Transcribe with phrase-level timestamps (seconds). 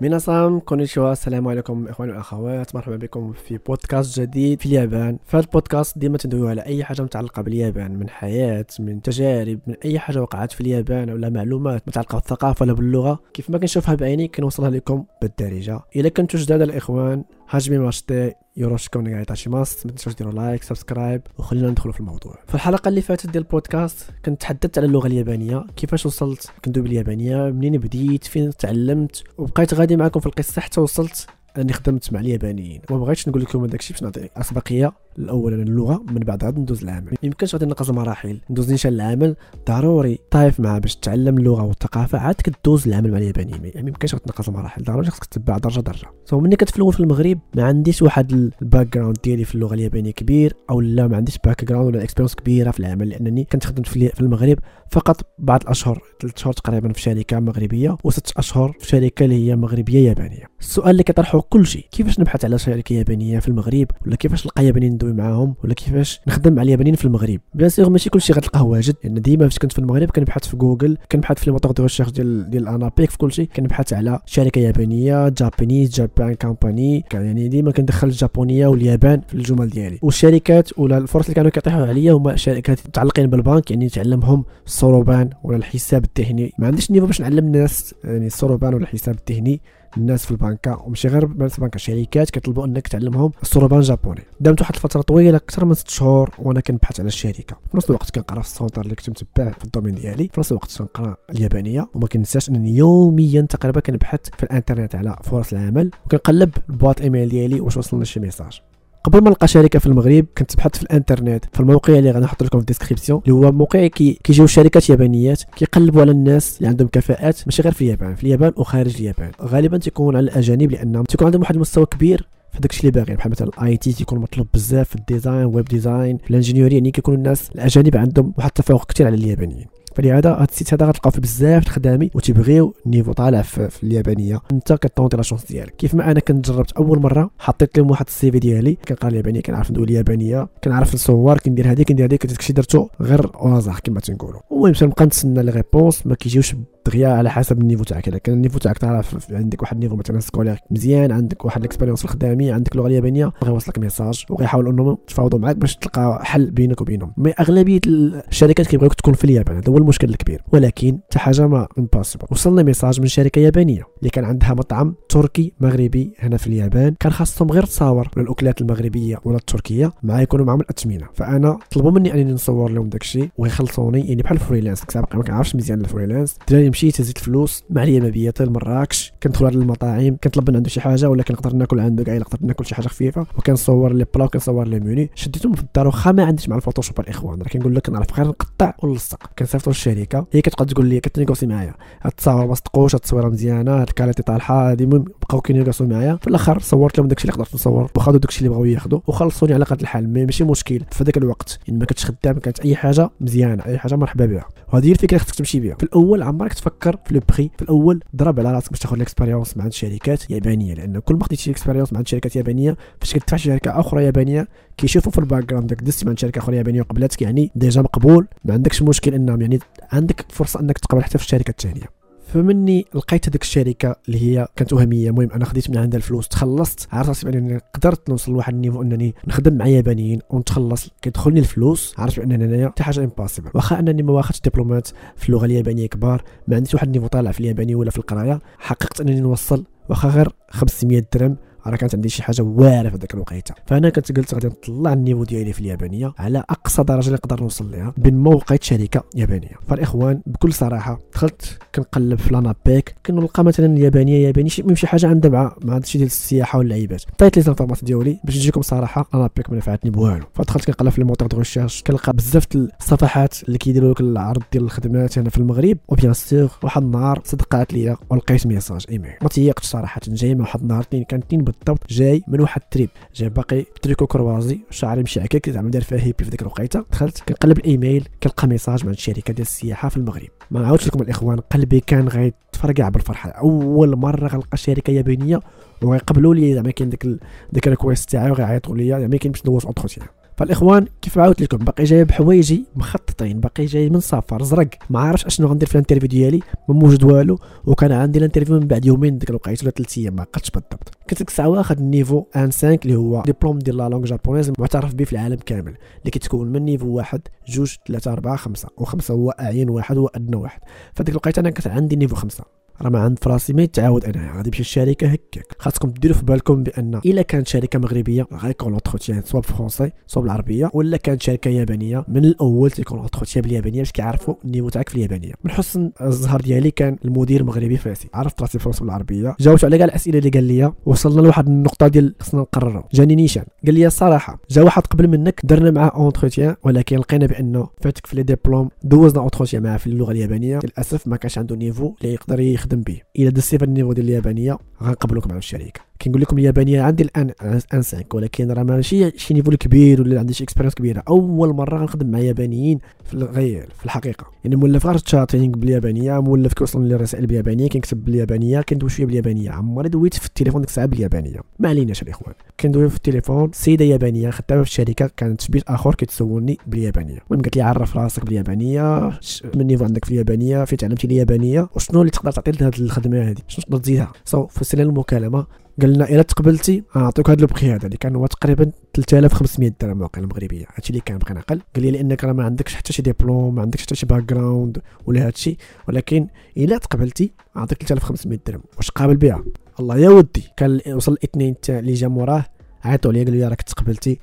[0.00, 1.12] みなさん こんにちは.
[1.12, 5.18] السلام عليكم إخواني والاخوات مرحبا بكم في بودكاست جديد في اليابان.
[5.28, 9.98] هذا البودكاست ديما تندويو على أي حاجة متعلقة باليابان من حياة من تجارب من أي
[9.98, 13.20] حاجة وقعت في اليابان ولا معلومات متعلقة بالثقافة ولا باللغة.
[13.34, 15.80] كيف ما كنشوفها بعيني كنوصلها لكم بالدارجة.
[15.96, 22.38] إلا كنتو جداد الإخوان はじめまして よろしくお願いいたします ما تنساوش ديروا like subscribe وخلينا ندخلوا في الموضوع.
[22.48, 25.64] في الحلقة اللي فاتت ديال البودكاست كنت تحدثت على اللغة اليابانية.
[25.76, 31.26] كيفاش وصلت؟ كندوي باليابانيه منين بديت؟ فين تعلمت؟ وبقيت غادي معكم في القصة حتى وصلت
[31.58, 32.80] أني خدمت مع اليابانيين.
[32.90, 34.92] وما بغيتش نقول لكم الشيء باش نعطي أسبقية.
[35.18, 37.14] الأول اللغة من بعد غادي ندوز العمل.
[37.22, 38.40] يمكنش غادي نقص المراحل.
[38.50, 39.36] ندوز نيشان العمل
[39.68, 40.18] ضروري.
[40.30, 43.60] طايف مع باش تتعلم اللغة والثقافة عاد كدوز العمل مع اليابانيين.
[43.74, 44.82] يعني يمكنش غتنقص المراحل.
[44.84, 46.06] ضروري خصك تتبع درجة درجة.
[46.24, 50.10] So ملي كنت فلون في المغرب ما عنديش واحد ال background ديالي في اللغة اليابانية
[50.10, 53.86] كبير أو لا ما عنديش background ولا fr: expérience كبيرة في العمل لأنني كنت خدمت
[53.86, 54.58] في المغرب
[54.90, 56.02] فقط بعض الأشهر.
[56.22, 60.46] ثلاث شهور تقريبا في شركة مغربية وست أشهر في شركة اللي هي مغربية يابانية.
[60.60, 64.66] السؤال اللي كيطرحه كل شيء كيفاش نبحث على شركة يابانية في المغرب؟ ولا كيفاش نلقى
[64.66, 67.40] يابانيين ندوي معاهم ولا كيفاش؟ نخدم مع اليابانيين في المغرب.
[67.54, 68.94] بيان سيغ ماشي كلشي غتلقاه واجد.
[69.04, 72.10] لأن يعني ديما فاش كنت في المغرب كنبحث في جوجل كنبحث في الموتور de recherche
[72.10, 73.46] ديال ديال ANAPEC في كلشي.
[73.46, 79.98] كنبحث على شركة يابانية Japanese Japan company يعني ديما كندخل الجابونية واليابان في الجمل ديالي.
[80.02, 85.56] والشركات ولا الفرص اللي كانوا كيطيحوا عليا هما شركات متعلقين بالبنك يعني تعلمهم الصروبان ولا
[85.56, 89.60] الحساب التهني ما عنديش niveau باش نعلم الناس يعني الصروبان ولا الحساب التهني
[89.96, 94.60] الناس في البنكة وماشي غير الناس في البنكة شركات كيطلبوا إنك تعلمهم الصروبان japonais دامت
[94.60, 97.56] واحد الفترة طويلة أكثر من ست شهور وأنا كنبحث على الشركة.
[97.70, 100.28] في نفس الوقت كنقرأ في ال centre اللي كنت متبع في ال domaine ديالي.
[100.32, 105.52] في نفس الوقت كنقرأ اليابانية وما كنساش أنني يوميا تقريبا كنبحث في الإنترنت على فرص
[105.52, 108.60] العمل وكنقلب ال boîte email ديالي واش وصلنا شي message.
[109.04, 111.44] قبل ما نلقى شركة في المغرب كنت بحثت في الإنترنت.
[111.52, 114.90] في الموقع اللي غادي نحط لكم في ال description اللي هو موقع كي كيجيو شركات
[114.90, 118.14] يابانيات كيقلبوا على الناس اللي عندهم كفاءات ماشي غير في اليابان.
[118.14, 119.30] في اليابان وخارج اليابان.
[119.42, 123.16] غالبا تيكون على الأجانب لانهم تيكون عندهم واحد المستوى كبير في داكشي اللي باغي.
[123.16, 126.18] بحال مثلا ال IT تيكون مطلوب بزاف في ال design web design.
[126.18, 129.66] في ال ingénierie يعني كيكونوا الناس الأجانب عندهم واحد التفوق كثير على اليابانيين.
[130.00, 134.40] فلهذا هذا ال site هذا غتلقاو فيه بزاف الخدامي وتيبغيو ال niveau طالع في, اليابانية.
[134.52, 135.76] انت كت tenter la chance ديالك.
[135.76, 139.40] كيف ما أنا كنت جربت أول مرة حطيت لهم واحد ال CV ديالي كنقرا اليابانية
[139.40, 144.00] كنعرف ندوي اليابانية كنعرف نصور كندير هذه كندير هذيك داكشي درتو غير au hasard كما
[144.00, 146.54] تنقولوا المهم نبقى نتسنى les réponses ما كيجيوش
[146.86, 148.08] دغيا على حسب ال niveau تاعك.
[148.08, 151.60] إذا كان ال niveau تاعك تعرف عندك واحد ال niveau مثلا scolaire مزيان عندك واحد
[151.60, 156.50] ال expérience الخدامي عندك اللغة اليابانية غيوصلك message وغيحاولوا إنهم يتفاوضوا معاك باش تلقى حل
[156.50, 157.12] بينك وبينهم.
[157.16, 160.42] mais أغلبية الشركات كيبغيوك تكون في اليابان هذا هو المشكل الكبير.
[160.52, 165.52] ولكن حتى حاجة ما impossible وصلنا message من شركة يابانية اللي كان عندها مطعم تركي
[165.60, 166.94] مغربي هنا في اليابان.
[167.00, 171.06] كان خاصهم غير تصاور الأكلات المغربية ولا التركية مع يكونوا معهم الأثمنة.
[171.14, 175.80] فأنا طلبوا مني أنني نصور لهم داكشي ويخلصوني يعني بحال freelance سابقا ما كنعرفش مزيان
[175.80, 176.36] ال freelance
[176.80, 181.10] مشيت هزيت الفلوس مع ليا مبيت لمراكش كندخل على المطاعم كنطلب من عنده شي حاجة
[181.10, 183.26] ولا كنقدر ناكل عنده كاع نقدر ناكل شي حاجة خفيفة.
[183.38, 185.10] وكنصور les plats وكنصور les menus.
[185.14, 187.42] شديتهم في الدار واخا ما عنديش مع ال Photoshop الإخوان.
[187.42, 189.30] راه كنقول لك كنعرف غير نقطع ونلصق.
[189.38, 191.74] كنصيفطو للشركة هي كتبقى تقول لي كت négocier معايا.
[192.02, 194.84] هاد التصاور ما صدقوش هاد التصويره مزيانة هاد ال qualité طالحه هادي.
[194.84, 196.18] المهم بقاو كي négocier و معايا.
[196.22, 197.90] في الآخر صورت لهم داكشي اللي قدرت نصور.
[197.96, 200.12] وخدوا داكشي اللي بغاو ياخذوا وخلصوني على قد الحال.
[200.12, 200.80] ماشي مشكل.
[200.90, 204.44] في ذاك الوقت يعني ما كنتش خدام كانت أي حاجة مزيانة أي حاجة مرحبا بها.
[204.72, 208.02] وهذه هي الفكرة خصك تمشي بها في الأول عمرك تفكر في le prix في الأول
[208.16, 211.54] ضرب على راسك باش تاخذ ال expérience مع شركات يابانية لأن كل ما خديتي ال
[211.54, 216.06] expérience مع شركات يابانية فاش كتدفع شركة أخرى يابانية كيشوفوا في ال background داك دزتي
[216.06, 218.26] مع شركه أخرى يابانية وقبلتك يعني déjà مقبول.
[218.44, 219.58] ما عندكش مشكل إنهم يعني
[219.92, 221.99] عندك فرصة إنك تقبل حتى في الشركة الثانية
[222.34, 225.10] فمني لقيت هذيك الشركة اللي هي كانت وهمية.
[225.10, 226.88] المهم أنا خديت من عندها الفلوس تخلصت.
[226.92, 230.88] عرفت راسي بأنني قدرت نوصل لواحد ال niveau أنني نخدم مع يابانيين ونتخلص.
[231.02, 235.44] كيدخلني الفلوس عرفت بان انايا حتى حاجة impossible واخا أنني ما واخدش دبلومات في اللغة
[235.44, 239.20] اليابانية كبار ما عنديش واحد ال niveau طالع في الياباني ولا في القرايه حققت أنني
[239.20, 241.36] نوصل واخا غير 500 درهم
[241.66, 243.54] راه كانت عندي شي حاجة واعرة في ذاك الوقيتة.
[243.66, 247.40] فأنا كنت قلت غادي نطلع ال niveau ديالي في اليابانية على أقصى درجة اللي نقدر
[247.40, 247.94] نوصل لها
[248.34, 249.50] ولقيت شركة يابانية.
[249.68, 255.30] فالإخوان بكل صراحة دخلت كنقلب في l'ANAPEC كنلقى مثلا اليابانية ياباني شي شي حاجة عندها
[255.30, 257.02] مع مع هادشي ديال السياحة واللعيبات.
[257.12, 260.24] عطيت les informations ديالي باش نجيكم صراحة l'ANAPEC ما نفعتني بوالو.
[260.34, 264.64] فدخلت كنقلب في ال moteur de recherche كنلقى بزاف الصفحات اللي كيديروا لك العرض ديال
[264.64, 265.78] الخدمات هنا في المغرب.
[265.88, 269.28] و bien sûr واحد النهار صدقات ليا ولقيت message email ما
[269.70, 273.64] صراحة جاي من واحد النهار كان اثنين بالضبط جاي من واحد ال trip جاي باقي
[273.82, 276.84] tricot croisé شعري مشي هكاك زعما دار فيها hippie في ديك الوقيتة.
[276.92, 280.28] دخلت كنقلب الإيميل كنلقى message من شركه ديال السياحة في المغرب.
[280.50, 285.40] ما نعاودش لكم الإخوان قلبي كان غيتفرقع بالفرحه أول مرة غنلقى شركة يابانية
[285.82, 287.06] وغيقبلوا لي زعما كاين ديك
[287.52, 290.06] ديك ال request تاعي وغيعيطوا لي زعما كاين باش ندوز entretien
[290.40, 294.68] فالإخوان كيف عاودت لكم؟ باقي جاي بحوايجي مخططين باقي جاي من سفر زرق.
[294.90, 298.60] ما عارفش أشنو غندير في ال interview ديالي ما موجود والو وكان عندي ال interview
[298.60, 300.94] من بعد يومين ديك الوقيته ولا ثلاث أيام ما عقلتش بالضبط.
[301.10, 304.52] كنت ديك الساعة واخد ال niveau N 5 اللي هو ديبلوم ديال la langue japonaise
[304.58, 309.14] معترف به في العالم كامل اللي كيتكون من niveau واحد جوج ثلاثة أربعة خمسة وخمسة
[309.14, 310.60] هو أعلى واحد هو أدنى واحد.
[310.94, 312.44] فديك الوقيته أنا كنت عندي niveau خمسة.
[312.82, 315.56] راه ما عندي فراسي ما يتعاود أنا غادي نمشي الشركة هكاك.
[315.58, 320.70] خاصكم ديروا في بالكم بأن إلا كانت شركة مغربية غيكون l'entretien soit بالفرونسي soit بالعربيه
[320.74, 324.94] ولا كانت شركة يابانية من الأول تيكون l'entretien باليابانية باش كيعرفوا ال niveau تاعك في
[324.96, 325.32] اليابانية.
[325.44, 328.08] من حسن الزهر ديالي كان المدير المغربي فاسي.
[328.14, 332.14] عرفت راسي فرونسي بالعربيه جاوبت على كاع الأسئلة اللي قال لي وصلنا لواحد النقطة ديال
[332.20, 336.96] خصنا نقرروا جاني نيشان قال لي الصراحه جا واحد قبل منك درنا معاه entretien ولكن
[336.96, 340.58] لقينا بأنه فاتك في les diplômes دوزنا entretien معاه في اللغة اليابانية.
[340.64, 343.00] للأسف ما كانش عنده niveau اللي يقدر يخدم به.
[343.18, 345.89] الا السيفر ال niveau ديال اليابانية غنقبلوك مع الشركة.
[346.02, 350.34] كنقول لكم اليابانية عندي الآن N 5 ولكن راه ماشي شي niveau كبير ولا عندي
[350.34, 351.02] شي expérience كبيرة.
[351.08, 354.26] أول مرة غنخدم مع يابانيين في الغير في الحقيقة.
[354.44, 359.50] يعني مولف غير chatting باليابانية مولف كيوصل لي الرسائل باليابانية كنكتب باليابانية كندوي شوية باليابانية.
[359.50, 361.40] عمري دويت في التليفون ديك الساعة باليابانية.
[361.58, 365.94] ما عليناش الاخوان كندوي في التليفون سيدة يابانية خدامة في الشركة كانت في بيت آخر
[365.94, 367.18] كيتسولني باليابانية.
[367.30, 369.10] المهم قالت لي عرف راسك باليابانية
[369.54, 373.36] شمن niveau عندك في اليابانية فين تعلمتي اليابانية وشنو اللي تقدر تعطي لهذه الخدمة هذه
[373.48, 375.46] شنو تقدر تزيدها؟ so, في المكالمة
[375.80, 380.26] قال لنا إلا تقبلتي غنعطيك هذا البخي هذا اللي كان هو تقريبا 3500 درهم واقيلا
[380.26, 383.54] مغربيه هادشي اللي كان بقينا أقل قال لي لأنك راه ما عندكش حتى شي ديبلوم
[383.54, 385.56] ما عندكش حتى شي background ولا هادشي.
[385.88, 386.26] ولكن
[386.56, 388.62] إلا تقبلتي غنعطيك 3500 درهم.
[388.76, 389.44] واش قابل بها؟
[389.80, 390.44] الله يا ودي.
[390.56, 392.44] كان وصل الاثنين اللي جا موراه
[392.84, 394.18] عيطوا لي قالوا لي راك تقبلتي.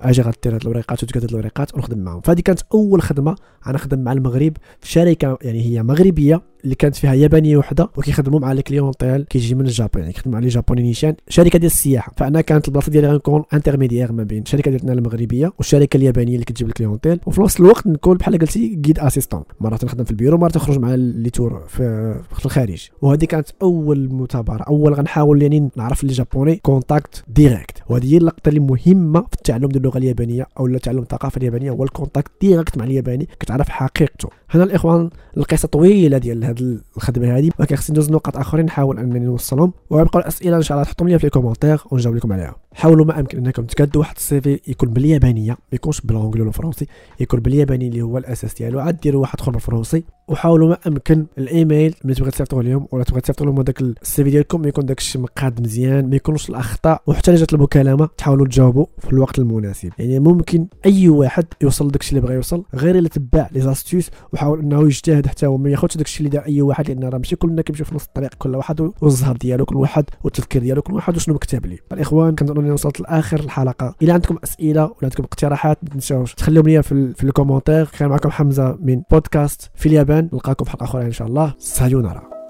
[0.00, 2.20] أجي غير دير هاد الوريقات وتقاد الوريقات ونخدم معاهم.
[2.20, 3.36] فهذه كانت أول خدمة.
[3.66, 6.42] أنا خدم مع المغرب في شركة يعني هي مغربية.
[6.64, 10.36] اللي كانت فيها يابانية وحدة وكيخدموا مع la clientèle كيجي من ال Japon يعني كيخدموا
[10.36, 12.12] على les Japonais نيشان شركة ديال السياحة.
[12.16, 16.68] فأنا كانت البلاصة ديالي غنكون intermédiaire ما بين الشركة ديالنا المغربيه والشركة اليابانية اللي كتجيب
[16.68, 20.56] ال clientèle وفي نفس الوقت نكون بحال قلتي guide assistant مرات نخدم في البيرو مرات
[20.56, 22.88] نخرج مع les tours في, في الخارج.
[23.02, 28.48] وهذه كانت أول متابره أول غنحاول يعني نعرف les Japonais contact direct وهذه هي اللقطة
[28.48, 32.78] اللي مهمة في التعلم ديال اللغة اليابانية أو تعلم الثقافة اليابانية هو ال contact direct
[32.78, 34.28] مع الياباني كتعرف حقيقته.
[34.54, 39.18] هنا الإخوان القصة طويلة ديال هذه الخدمة هذه ولكن خصني ندوز نقاط آخرين نحاول أنني
[39.18, 39.72] نوصلهم.
[39.90, 42.61] ويبقى الأسئلة إن شاء الله تحطهم لي في ال commentaires ونجاوب لكم عليها.
[42.74, 46.86] حاولوا ما أمكن إنكم تكادوا واحد ال CV يكون باليابانية ما يكونش بالانجليزي ولا الفرنسي
[47.20, 48.80] يكون بالياباني اللي هو الأساس ديالو.
[48.80, 50.04] عاد ديروا واحد آخر بالفرنسي.
[50.28, 54.30] وحاولوا ما أمكن الإيميل ملي تبغي تصيفطوا لهم ولا تبغي تصيفطوا لهم هذاك ال CV
[54.30, 57.02] ديالكم يكون داك الشيء مقاد مزيان ما يكونوش الأخطاء.
[57.06, 59.90] وحتى جات المكالمة تحاولوا تجاوبوا في الوقت المناسب.
[59.98, 64.10] يعني ممكن أي واحد يوصل لداك الشيء اللي بغى يوصل غير إلا تبع les astuces
[64.32, 67.18] وحاول إنه يجتهد حتى هو ما ياخذش داك الشيء اللي دار أي واحد لأن راه
[67.18, 70.94] ماشي كلنا كيمشيو في نص الطريق كل واحد والزهر ديالو كل واحد والتفكير ديالو كل
[70.94, 71.78] واحد وشنو مكتاب ليه.
[71.92, 73.94] الإخوان كنظن إني وصلت لآخر الحلقة.
[74.02, 77.84] الا عندكم أسئلة ولا عندكم اقتراحات ما تنساوش تخليهم لي في, في الكومنتير.
[77.98, 80.28] كان معكم حمزة من بودكاست في اليابان.
[80.32, 81.54] نلقاكم في حلقة أخرى إن شاء الله.
[81.58, 82.41] سايونارا.